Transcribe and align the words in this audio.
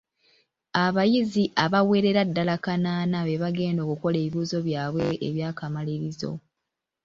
Abayizi 0.85 1.43
abawerera 1.63 2.21
ddala 2.29 2.55
kanaana 2.65 3.17
bebagenda 3.27 3.79
okukola 3.85 4.15
ebibuuzo 4.19 4.57
byabwe 4.67 5.03
ebyakamalirizo. 5.27 6.31